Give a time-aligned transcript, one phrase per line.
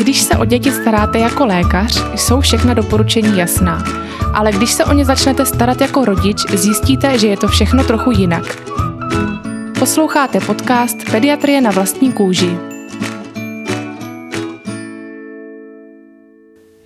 [0.00, 3.84] Když se o děti staráte jako lékař, jsou všechna doporučení jasná.
[4.34, 8.10] Ale když se o ně začnete starat jako rodič, zjistíte, že je to všechno trochu
[8.10, 8.62] jinak.
[9.78, 12.50] Posloucháte podcast Pediatrie na vlastní kůži.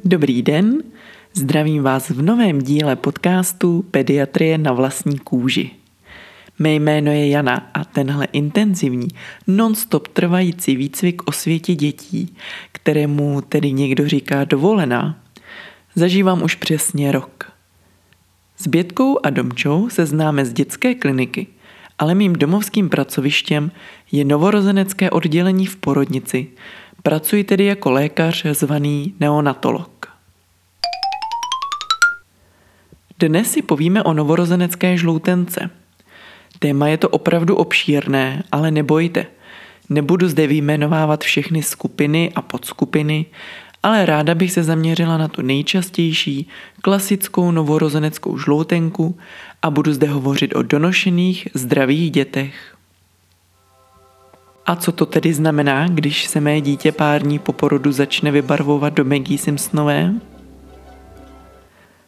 [0.05, 0.83] Dobrý den,
[1.35, 5.71] zdravím vás v novém díle podcastu Pediatrie na vlastní kůži.
[6.59, 9.09] Mé jméno je Jana a tenhle intenzivní,
[9.46, 12.37] non-stop trvající výcvik o světě dětí,
[12.73, 15.20] kterému tedy někdo říká dovolená,
[15.95, 17.52] zažívám už přesně rok.
[18.56, 21.46] S Bětkou a Domčou se známe z dětské kliniky,
[21.98, 23.71] ale mým domovským pracovištěm
[24.12, 26.46] je novorozenecké oddělení v porodnici.
[27.02, 30.07] Pracuji tedy jako lékař zvaný neonatolog.
[33.18, 35.71] Dnes si povíme o novorozenecké žloutence–
[36.59, 39.27] Téma je to opravdu obšírné, ale nebojte.
[39.89, 43.27] Nebudu zde vyjmenovávat všechny skupiny a podskupiny,
[43.83, 46.49] ale ráda bych se zaměřila na tu nejčastější
[46.83, 49.19] klasickou novorozeneckou žloutenku
[49.63, 52.77] a budu zde hovořit o donošených zdravých dětech.
[54.66, 58.95] A co to tedy znamená, když se mé dítě pár dní po porodu začne vybarvovat
[58.95, 60.15] do Maggie Simpsonové?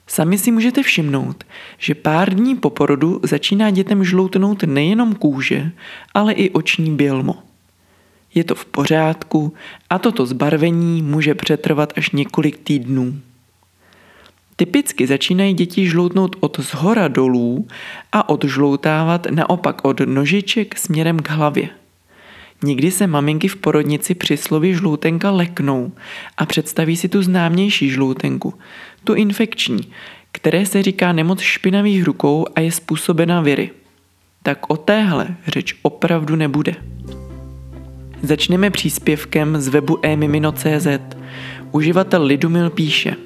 [0.06, 1.44] Sami si můžete všimnout,
[1.78, 5.70] že pár dní po porodu začíná dětem žloutnout nejenom kůže,
[6.14, 7.34] ale i oční bělmo.
[8.34, 9.54] Je to v pořádku
[9.90, 13.20] a toto zbarvení může přetrvat až několik týdnů.
[14.56, 17.68] Typicky začínají děti žloutnout od zhora dolů
[18.12, 21.68] a odžloutávat naopak od nožiček směrem k hlavě.
[22.64, 25.92] Někdy se maminky v porodnici při slově žloutenka leknou
[26.36, 28.54] a představí si tu známější žloutenku,
[29.04, 29.80] tu infekční,
[30.32, 33.70] které se říká nemoc špinavých rukou a je způsobena viry.
[34.42, 36.74] Tak o téhle řeč opravdu nebude.
[38.22, 40.86] Začneme příspěvkem z webu emimino.cz.
[41.72, 43.16] Uživatel Lidumil píše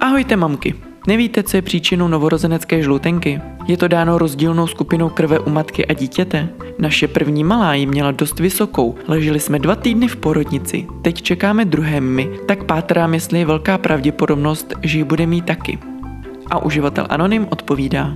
[0.00, 0.74] Ahojte mamky,
[1.06, 3.40] Nevíte, co je příčinou novorozenecké žlutenky?
[3.68, 6.48] Je to dáno rozdílnou skupinou krve u matky a dítěte?
[6.78, 11.64] Naše první malá ji měla dost vysokou, leželi jsme dva týdny v porodnici, teď čekáme
[11.64, 15.78] druhé my, tak pátrám, jestli je velká pravděpodobnost, že ji bude mít taky.
[16.50, 18.14] A uživatel Anonym odpovídá.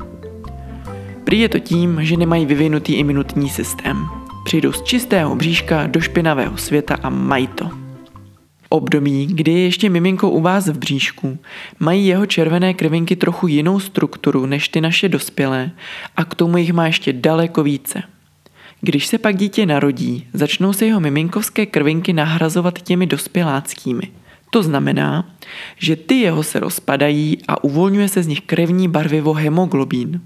[1.25, 4.07] Prý je to tím, že nemají vyvinutý imunitní systém.
[4.45, 7.84] Přijdou z čistého bříška do špinavého světa a mají to
[8.75, 11.39] období, kdy je ještě miminko u vás v bříšku,
[11.79, 15.71] mají jeho červené krvinky trochu jinou strukturu než ty naše dospělé
[16.17, 18.03] a k tomu jich má ještě daleko více.
[18.81, 24.11] Když se pak dítě narodí, začnou se jeho miminkovské krvinky nahrazovat těmi dospěláckými.
[24.51, 25.31] To znamená,
[25.79, 30.21] že ty jeho se rozpadají a uvolňuje se z nich krevní barvivo hemoglobín.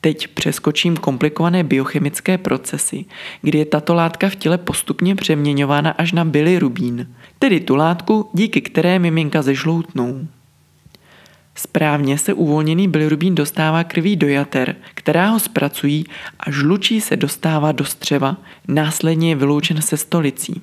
[0.00, 3.04] Teď přeskočím komplikované biochemické procesy,
[3.42, 8.60] kdy je tato látka v těle postupně přeměňována až na bilirubín, tedy tu látku, díky
[8.60, 10.26] které miminka zežloutnou.
[11.54, 16.04] Správně se uvolněný bilirubín dostává krví do jater, která ho zpracují
[16.40, 18.36] a žlučí se dostává do střeva,
[18.68, 20.62] následně je vyloučen se stolicí.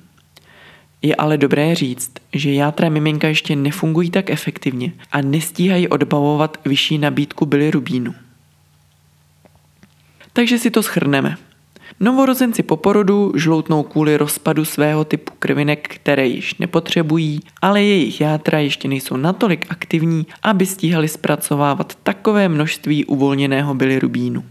[1.02, 6.98] Je ale dobré říct, že játra miminka ještě nefungují tak efektivně a nestíhají odbavovat vyšší
[6.98, 8.14] nabídku bilirubínu.
[10.36, 11.36] Takže si to schrneme.
[12.00, 18.58] Novorozenci po porodu žloutnou kvůli rozpadu svého typu krvinek, které již nepotřebují, ale jejich játra
[18.58, 24.44] ještě nejsou natolik aktivní, aby stíhali zpracovávat takové množství uvolněného bilirubínu.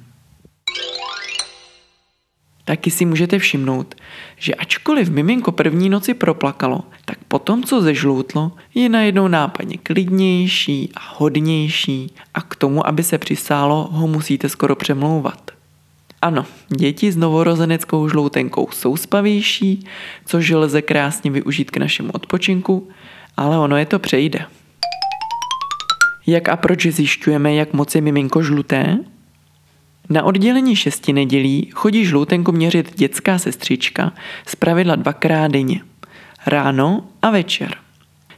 [2.65, 3.95] Taky si můžete všimnout,
[4.37, 10.99] že ačkoliv miminko první noci proplakalo, tak potom, co zežloutlo, je najednou nápadně klidnější a
[11.15, 15.42] hodnější a k tomu, aby se přisálo, ho musíte skoro přemlouvat.
[16.23, 19.85] Ano, děti s novorozeneckou žloutenkou jsou spavější,
[20.25, 22.89] což lze krásně využít k našemu odpočinku,
[23.37, 24.45] ale ono je to přejde.
[26.27, 28.97] Jak a proč zjišťujeme, jak moc je miminko žluté?
[30.09, 34.13] Na oddělení šesti nedělí chodí žloutenku měřit dětská sestřička
[34.45, 35.81] z pravidla dvakrát denně.
[36.47, 37.82] Ráno a večer.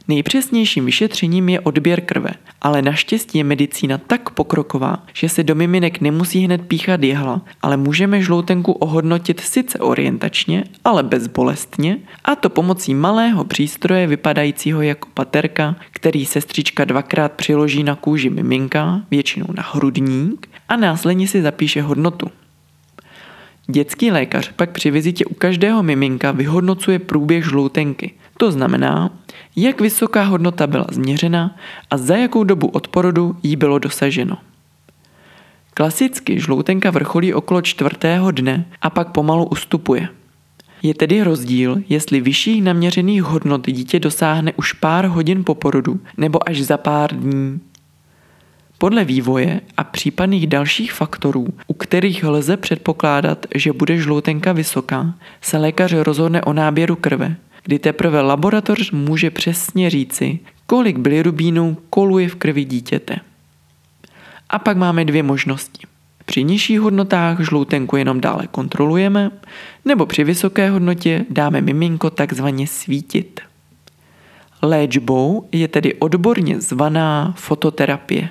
[0.08, 2.30] Nejpřesnějším vyšetřením je odběr krve,
[2.62, 7.76] ale naštěstí je medicína tak pokroková, že se do miminek nemusí hned píchat jehla, ale
[7.76, 15.76] můžeme žloutenku ohodnotit sice orientačně, ale bezbolestně, a to pomocí malého přístroje vypadajícího jako paterka,
[15.90, 22.30] který sestřička dvakrát přiloží na kůži miminka, většinou na hrudník, a následně si zapíše hodnotu.
[23.66, 28.14] Dětský lékař pak při vizitě u každého miminka vyhodnocuje průběh žloutenky.
[28.36, 29.10] To znamená,
[29.56, 31.56] jak vysoká hodnota byla změřena
[31.90, 34.36] a za jakou dobu od porodu jí bylo dosaženo.
[35.74, 40.08] Klasicky žloutenka vrcholí okolo čtvrtého dne a pak pomalu ustupuje.
[40.82, 46.48] Je tedy rozdíl, jestli vyšších naměřených hodnot dítě dosáhne už pár hodin po porodu nebo
[46.48, 47.60] až za pár dní.
[48.78, 55.58] Podle vývoje a případných dalších faktorů, u kterých lze předpokládat, že bude žloutenka vysoká, se
[55.58, 62.34] lékař rozhodne o náběru krve, kdy teprve laboratoř může přesně říci, kolik bilirubínu koluje v
[62.34, 63.16] krvi dítěte.
[64.48, 65.86] A pak máme dvě možnosti.
[66.24, 69.30] Při nižších hodnotách žloutenku jenom dále kontrolujeme,
[69.84, 73.40] nebo při vysoké hodnotě dáme miminko takzvaně svítit.
[74.62, 78.28] Léčbou je tedy odborně zvaná fototerapie.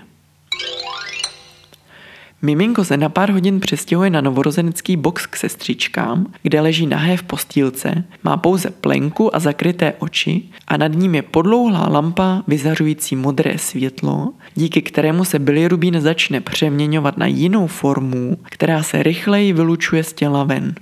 [2.45, 7.23] Miminko se na pár hodin přestěhuje na novorozenecký box k sestřičkám, kde leží nahé v
[7.23, 13.57] postýlce, má pouze plenku a zakryté oči a nad ním je podlouhlá lampa vyzařující modré
[13.57, 20.13] světlo, díky kterému se bilirubín začne přeměňovat na jinou formu, která se rychleji vylučuje z
[20.13, 20.75] těla ven.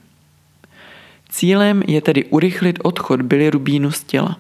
[1.30, 4.38] Cílem je tedy urychlit odchod bilirubínu z těla.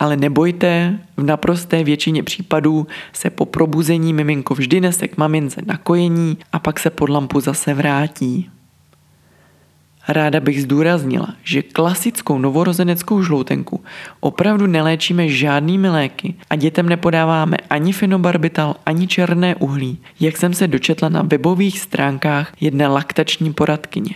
[0.00, 5.76] Ale nebojte, v naprosté většině případů se po probuzení miminko vždy nese k mamince na
[5.76, 8.50] kojení a pak se pod lampu zase vrátí.
[10.08, 13.84] Ráda bych zdůraznila, že klasickou novorozeneckou žloutenku
[14.20, 20.68] opravdu neléčíme žádnými léky a dětem nepodáváme ani fenobarbital, ani černé uhlí, jak jsem se
[20.68, 24.14] dočetla na webových stránkách jedné laktační poradkyně.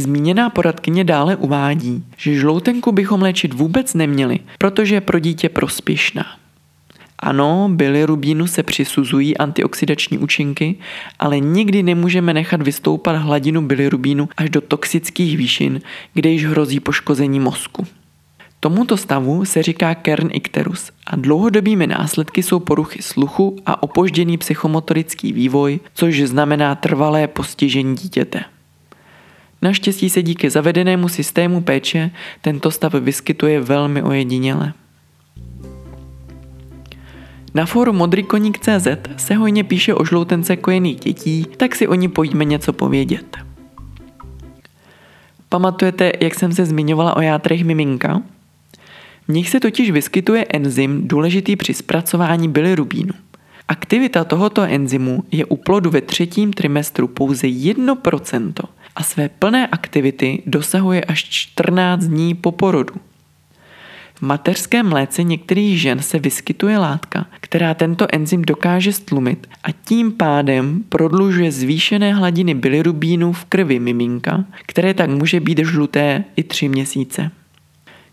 [0.00, 6.26] Zmíněná poradkyně dále uvádí, že žloutenku bychom léčit vůbec neměli, protože je pro dítě prospěšná.
[7.18, 10.76] Ano, bilirubínu se přisuzují antioxidační účinky,
[11.18, 15.80] ale nikdy nemůžeme nechat vystoupat hladinu bilirubínu až do toxických výšin,
[16.14, 17.86] kde již hrozí poškození mozku.
[18.60, 25.32] Tomuto stavu se říká kern icterus a dlouhodobými následky jsou poruchy sluchu a opožděný psychomotorický
[25.32, 28.44] vývoj, což znamená trvalé postižení dítěte.
[29.62, 32.10] Naštěstí se díky zavedenému systému péče
[32.40, 34.72] tento stav vyskytuje velmi ojediněle.
[37.54, 42.44] Na fóru modrikoník.cz se hojně píše o žloutence kojených dětí, tak si o ní pojďme
[42.44, 43.36] něco povědět.
[45.48, 48.22] Pamatujete, jak jsem se zmiňovala o játrech miminka?
[49.28, 53.12] V nich se totiž vyskytuje enzym důležitý při zpracování bilirubínu.
[53.68, 58.52] Aktivita tohoto enzymu je u plodu ve třetím trimestru pouze 1%
[58.98, 62.94] a své plné aktivity dosahuje až 14 dní po porodu.
[64.14, 70.12] V mateřském mléce některých žen se vyskytuje látka, která tento enzym dokáže stlumit a tím
[70.12, 76.68] pádem prodlužuje zvýšené hladiny bilirubínu v krvi miminka, které tak může být žluté i tři
[76.68, 77.30] měsíce.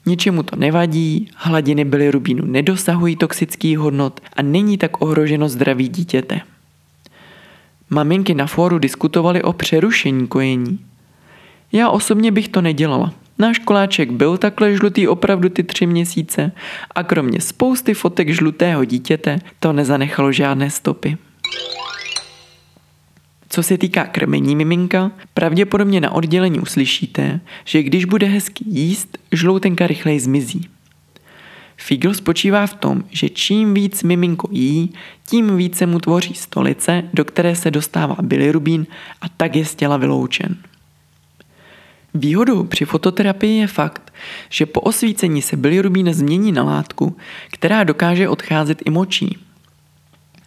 [0.05, 6.41] Ničemu to nevadí, hladiny bilirubínu nedosahují toxických hodnot a není tak ohroženo zdraví dítěte.
[7.89, 10.79] Maminky na fóru diskutovaly o přerušení kojení.
[11.71, 13.13] Já osobně bych to nedělala.
[13.39, 16.51] Náš koláček byl takhle žlutý opravdu ty tři měsíce
[16.95, 21.17] a kromě spousty fotek žlutého dítěte to nezanechalo žádné stopy.
[23.49, 29.87] Co se týká krmení miminka, pravděpodobně na oddělení uslyšíte, že když bude hezky jíst, žloutenka
[29.87, 30.69] rychleji zmizí.
[31.85, 34.93] Figl spočívá v tom, že čím víc miminko jí,
[35.27, 38.87] tím více mu tvoří stolice, do které se dostává bilirubín
[39.21, 40.57] a tak je z těla vyloučen.
[42.13, 44.13] Výhodou při fototerapii je fakt,
[44.49, 47.17] že po osvícení se bilirubín změní na látku,
[47.51, 49.37] která dokáže odcházet i močí.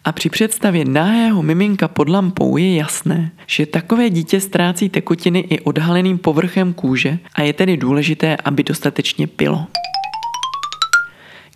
[0.05, 5.59] A při představě náhého miminka pod lampou je jasné, že takové dítě ztrácí tekutiny i
[5.59, 9.67] odhaleným povrchem kůže a je tedy důležité, aby dostatečně pilo.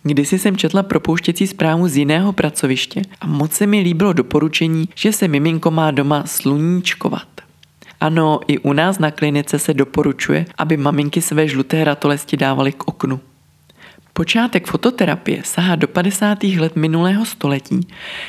[0.06, 5.12] Kdysi jsem četla propouštěcí zprávu z jiného pracoviště a moc se mi líbilo doporučení, že
[5.12, 7.28] se miminko má doma sluníčkovat.
[8.00, 12.88] Ano, i u nás na klinice se doporučuje, aby maminky své žluté ratolesti dávaly k
[12.88, 13.20] oknu.
[14.12, 16.44] Počátek fototerapie sahá do 50.
[16.44, 17.80] let minulého století,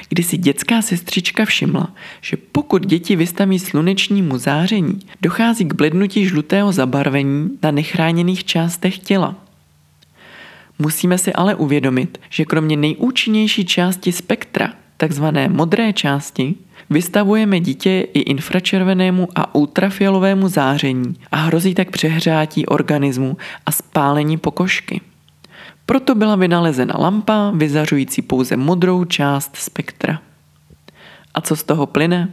[0.10, 6.72] kdy si dětská sestřička všimla, že pokud děti vystaví slunečnímu záření, dochází k blednutí žlutého
[6.72, 9.45] zabarvení na nechráněných částech těla.
[10.80, 16.56] Musíme si ale uvědomit, že kromě nejúčinnější části spektra, takzvané modré části,
[16.90, 25.02] vystavujeme dítě i infračervenému a ultrafialovému záření a hrozí tak přehrátí organismu a spálení pokožky.
[25.86, 30.22] Proto byla vynalezena lampa vyzařující pouze modrou část spektra.
[31.34, 32.30] A co z toho plyne?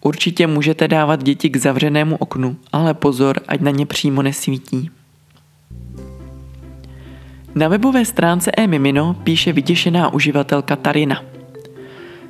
[0.00, 4.90] Určitě můžete dávat děti k zavřenému oknu, ale pozor, ať na ně přímo nesvítí.
[7.54, 11.22] Na webové stránce e-mimino píše vytěšená uživatelka Tarina.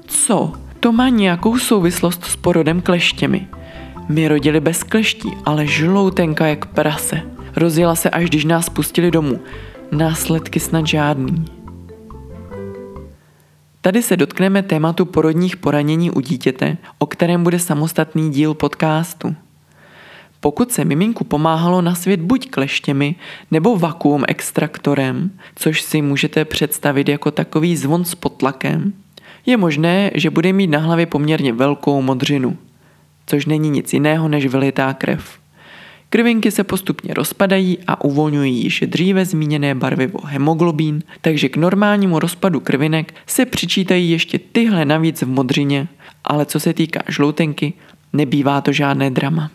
[0.07, 0.53] Co?
[0.81, 3.49] To má nějakou souvislost s porodem kleštěmi.
[4.09, 7.23] My rodili bez kleští, ale žloutenka jak prase.
[7.57, 9.41] Rozjela se, až když nás pustili domů.
[9.93, 11.45] Následky snad žádný.
[13.81, 19.35] Tady se dotkneme tématu porodních poranění u dítěte, o kterém bude samostatný díl podcastu.
[20.45, 23.15] Pokud se miminku pomáhalo na svět buď kleštěmi
[23.51, 28.93] nebo vakuum extraktorem, což si můžete představit jako takový zvon s potlakem,
[29.47, 32.57] je možné, že bude mít na hlavě poměrně velkou modřinu,
[33.27, 35.39] což není nic jiného než vylitá krev.
[36.11, 42.61] Krvinky se postupně rozpadají a uvolňují již dříve zmíněné barvivo hemoglobín, takže k normálnímu rozpadu
[42.61, 45.89] krvinek se přičítají ještě tyhle navíc v modřině,
[46.25, 47.73] ale co se týká žloutenky,
[48.13, 49.51] nebývá to žádné drama.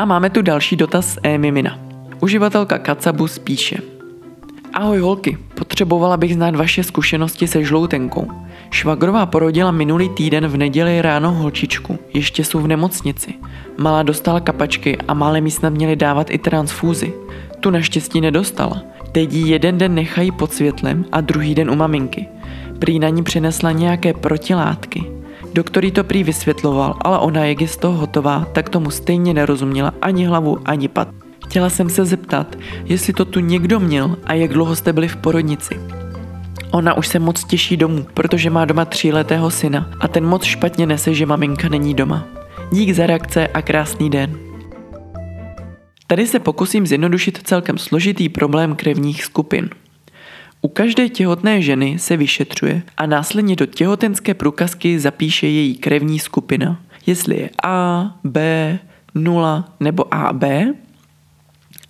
[0.00, 1.78] A máme tu další dotaz z e-mimina.
[2.20, 3.76] Uživatelka Kacabus píše
[4.72, 8.28] Ahoj holky, potřebovala bych znát vaše zkušenosti se žloutenkou.
[8.70, 13.34] Švagrová porodila minulý týden v neděli ráno holčičku, ještě jsou v nemocnici.
[13.78, 17.12] Malá dostala kapačky a malé mi snad měli dávat i transfúzi.
[17.60, 18.82] Tu naštěstí nedostala.
[19.12, 22.28] Teď ji jeden den nechají pod světlem a druhý den u maminky.
[22.78, 25.19] Prý na ní přinesla nějaké protilátky.
[25.54, 29.34] Doktor jí to prý vysvětloval, ale ona, jak je z toho hotová, tak tomu stejně
[29.34, 31.08] nerozuměla ani hlavu, ani pad.
[31.46, 35.16] Chtěla jsem se zeptat, jestli to tu někdo měl a jak dlouho jste byli v
[35.16, 35.80] porodnici.
[36.70, 40.86] Ona už se moc těší domů, protože má doma tříletého syna a ten moc špatně
[40.86, 42.24] nese, že maminka není doma.
[42.72, 44.38] Dík za reakce a krásný den.
[46.06, 49.70] Tady se pokusím zjednodušit celkem složitý problém krevních skupin.
[50.62, 56.80] U každé těhotné ženy se vyšetřuje a následně do těhotenské průkazky zapíše její krevní skupina,
[57.06, 58.78] jestli je A, B,
[59.14, 60.44] 0 nebo AB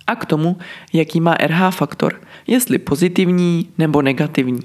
[0.07, 0.57] a k tomu,
[0.93, 4.61] jaký má RH faktor, jestli pozitivní nebo negativní.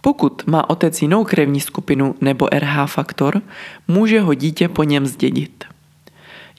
[0.00, 3.42] Pokud má otec jinou krevní skupinu nebo RH faktor,
[3.88, 5.64] může ho dítě po něm zdědit.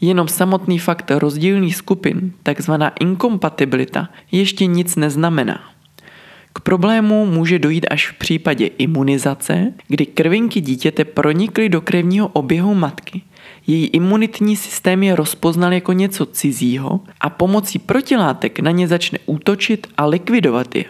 [0.01, 5.74] Jenom samotný fakt rozdílných skupin, takzvaná inkompatibilita, ještě nic neznamená.
[6.57, 12.75] K problému může dojít až v případě imunizace, kdy krvinky dítěte pronikly do krevního oběhu
[12.75, 13.21] matky.
[13.67, 19.87] Její imunitní systém je rozpoznal jako něco cizího a pomocí protilátek na ně začne útočit
[19.97, 20.85] a likvidovat je.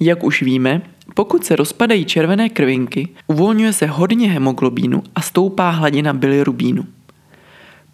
[0.00, 0.82] Jak už víme,
[1.14, 6.84] pokud se rozpadají červené krvinky, uvolňuje se hodně hemoglobínu a stoupá hladina bilirubínu.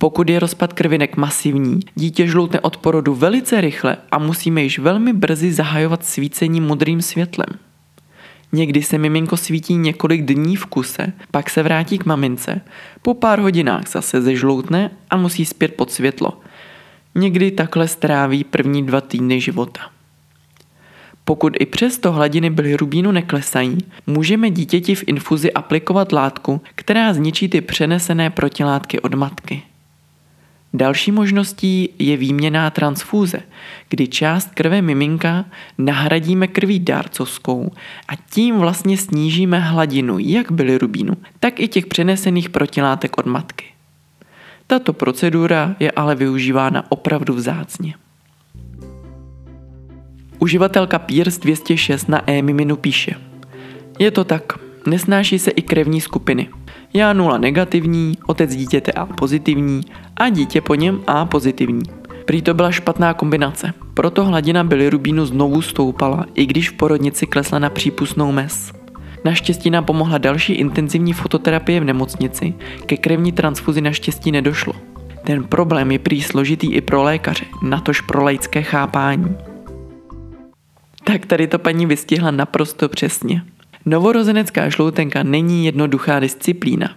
[0.00, 5.12] Pokud je rozpad krvinek masivní, dítě žloutne od porodu velice rychle a musíme již velmi
[5.12, 7.48] brzy zahajovat svícení modrým světlem.
[8.52, 12.60] Někdy se miminko svítí několik dní v kuse, pak se vrátí k mamince,
[13.02, 16.40] po pár hodinách zase zežloutne a musí zpět pod světlo.
[17.14, 19.80] Někdy takhle stráví první dva týdny života.
[21.24, 27.60] Pokud i přesto hladiny bilirubínu neklesají, můžeme dítěti v infuzi aplikovat látku, která zničí ty
[27.60, 29.62] přenesené protilátky od matky.
[30.74, 33.40] Další možností je výměná transfúze,
[33.88, 35.44] kdy část krve miminka
[35.78, 37.72] nahradíme krví dárcovskou
[38.08, 43.64] a tím vlastně snížíme hladinu jak bilirubínu, tak i těch přenesených protilátek od matky.
[44.66, 47.94] Tato procedura je ale využívána opravdu vzácně.
[50.38, 53.14] Uživatelka Pierce 206 na e-miminu píše
[53.98, 54.52] Je to tak,
[54.86, 56.48] nesnáší se i krevní skupiny.
[56.94, 59.80] Já nula negativní, otec dítěte A pozitivní
[60.16, 61.82] a dítě po něm A pozitivní.
[62.24, 67.58] Prý to byla špatná kombinace, proto hladina bilirubínu znovu stoupala, i když v porodnici klesla
[67.58, 68.72] na přípustnou mes.
[69.24, 72.54] Naštěstí nám pomohla další intenzivní fototerapie v nemocnici,
[72.86, 74.72] ke krevní transfuzi naštěstí nedošlo.
[75.24, 79.36] Ten problém je prý složitý i pro lékaře, natož pro laické chápání.
[81.04, 83.42] Tak tady to paní vystihla naprosto přesně.
[83.86, 86.96] Novorozenecká žloutenka není jednoduchá disciplína.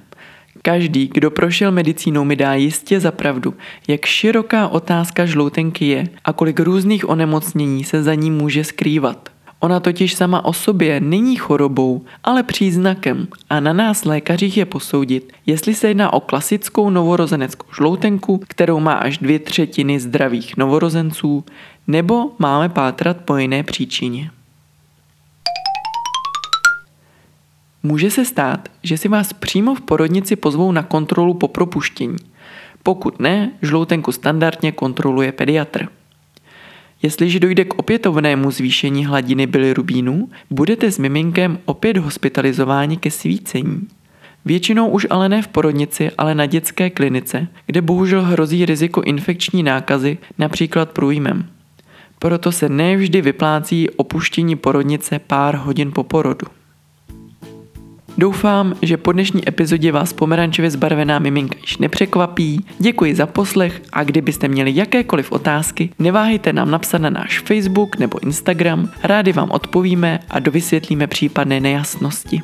[0.62, 3.54] Každý, kdo prošel medicínou, mi dá jistě za pravdu,
[3.88, 9.30] jak široká otázka žloutenky je a kolik různých onemocnění se za ní může skrývat.
[9.60, 15.34] Ona totiž sama o sobě není chorobou, ale příznakem a na nás lékařích je posoudit,
[15.46, 21.46] jestli se jedná o klasickou novorozeneckou žloutenku, kterou má až dvě třetiny zdravých novorozenců,
[21.88, 24.32] nebo máme pátrat po jiné příčině.
[27.84, 32.18] Může se stát, že si vás přímo v porodnici pozvou na kontrolu po propuštění.
[32.84, 35.88] Pokud ne, žloutenku standardně kontroluje pediatr.
[37.02, 43.88] Jestliže dojde k opětovnému zvýšení hladiny bilirubínu, budete s miminkem opět hospitalizováni ke svícení.
[44.46, 49.64] Většinou už ale ne v porodnici, ale na dětské klinice, kde bohužel hrozí riziko infekční
[49.64, 51.46] nákazy, například průjmem.
[52.20, 56.48] Proto se nevždy vyplácí opuštění porodnice pár hodin po porodu.
[58.22, 62.66] Doufám, že po dnešní epizodě vás pomerančově zbarvená miminka již nepřekvapí.
[62.80, 68.24] Děkuji za poslech a kdybyste měli jakékoliv otázky, neváhejte nám napsat na náš Facebook nebo
[68.24, 68.90] Instagram.
[69.04, 72.42] Rádi vám odpovíme a dovysvětlíme případné nejasnosti.